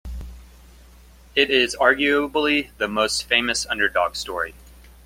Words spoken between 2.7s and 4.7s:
the most famous underdog story.